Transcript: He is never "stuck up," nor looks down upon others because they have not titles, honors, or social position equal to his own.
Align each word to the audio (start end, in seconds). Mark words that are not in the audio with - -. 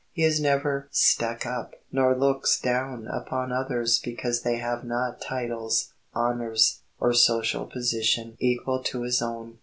He 0.13 0.23
is 0.23 0.39
never 0.41 0.87
"stuck 0.89 1.45
up," 1.45 1.75
nor 1.91 2.17
looks 2.17 2.59
down 2.59 3.05
upon 3.05 3.51
others 3.51 3.99
because 4.03 4.41
they 4.41 4.55
have 4.57 4.83
not 4.83 5.21
titles, 5.21 5.93
honors, 6.15 6.79
or 6.99 7.13
social 7.13 7.67
position 7.67 8.35
equal 8.39 8.81
to 8.81 9.03
his 9.03 9.21
own. 9.21 9.59